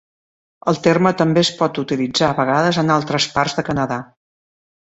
El 0.71 0.79
terme 0.87 1.11
també 1.19 1.43
es 1.47 1.51
pot 1.59 1.79
utilitzar 1.83 2.31
a 2.31 2.39
vegades 2.39 2.83
en 2.85 2.91
altres 2.97 3.31
parts 3.37 3.59
de 3.59 3.69
Canadà. 3.73 4.01